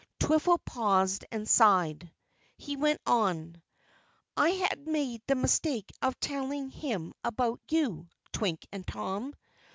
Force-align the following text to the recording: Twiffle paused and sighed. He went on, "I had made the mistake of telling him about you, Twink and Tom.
Twiffle 0.19 0.57
paused 0.65 1.25
and 1.31 1.47
sighed. 1.47 2.11
He 2.57 2.75
went 2.75 2.99
on, 3.05 3.61
"I 4.35 4.49
had 4.49 4.87
made 4.87 5.21
the 5.27 5.35
mistake 5.35 5.91
of 6.01 6.19
telling 6.19 6.71
him 6.71 7.13
about 7.23 7.61
you, 7.69 8.09
Twink 8.31 8.65
and 8.71 8.87
Tom. 8.87 9.35